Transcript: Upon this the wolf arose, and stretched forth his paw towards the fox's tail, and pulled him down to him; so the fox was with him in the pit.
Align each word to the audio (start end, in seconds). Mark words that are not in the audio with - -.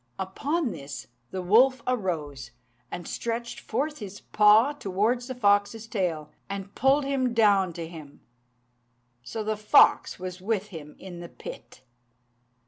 Upon 0.17 0.71
this 0.71 1.05
the 1.29 1.43
wolf 1.43 1.83
arose, 1.85 2.49
and 2.89 3.07
stretched 3.07 3.59
forth 3.59 3.99
his 3.99 4.19
paw 4.19 4.71
towards 4.73 5.27
the 5.27 5.35
fox's 5.35 5.85
tail, 5.85 6.31
and 6.49 6.73
pulled 6.73 7.05
him 7.05 7.35
down 7.35 7.71
to 7.73 7.87
him; 7.87 8.21
so 9.21 9.43
the 9.43 9.55
fox 9.55 10.17
was 10.17 10.41
with 10.41 10.69
him 10.69 10.95
in 10.97 11.19
the 11.19 11.29
pit. 11.29 11.83